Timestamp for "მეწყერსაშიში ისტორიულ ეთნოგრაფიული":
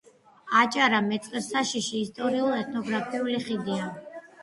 1.09-3.47